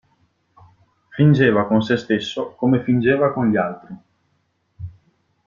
Fingeva 1.17 1.67
con 1.67 1.83
sé 1.83 1.95
stesso, 1.95 2.55
come 2.55 2.81
fingeva 2.81 3.31
con 3.31 3.51
gli 3.51 3.55
altri. 3.57 3.95